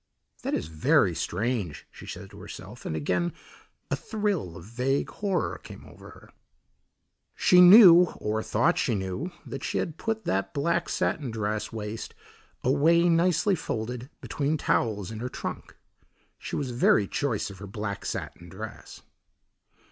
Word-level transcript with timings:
"That 0.41 0.55
is 0.55 0.65
very 0.65 1.13
strange," 1.13 1.85
she 1.91 2.07
said 2.07 2.31
to 2.31 2.39
herself, 2.39 2.87
and 2.87 2.95
again 2.95 3.33
a 3.91 3.95
thrill 3.95 4.57
of 4.57 4.65
vague 4.65 5.11
horror 5.11 5.59
came 5.59 5.85
over 5.85 6.09
her. 6.09 6.29
She 7.35 7.61
knew, 7.61 8.05
or 8.17 8.41
thought 8.41 8.79
she 8.79 8.95
knew, 8.95 9.31
that 9.45 9.63
she 9.63 9.77
had 9.77 9.99
put 9.99 10.25
that 10.25 10.55
black 10.55 10.89
satin 10.89 11.29
dress 11.29 11.71
waist 11.71 12.15
away 12.63 13.09
nicely 13.09 13.53
folded 13.53 14.09
between 14.21 14.57
towels 14.57 15.11
in 15.11 15.19
her 15.19 15.29
trunk. 15.29 15.77
She 16.39 16.55
was 16.55 16.71
very 16.71 17.07
choice 17.07 17.51
of 17.51 17.59
her 17.59 17.67
black 17.67 18.03
satin 18.03 18.49
dress. 18.49 19.03